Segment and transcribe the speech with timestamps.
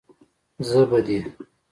[0.67, 1.19] زه به دې.